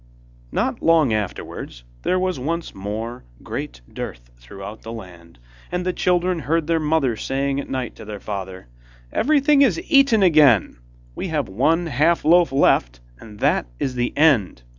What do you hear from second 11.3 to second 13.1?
one half loaf left,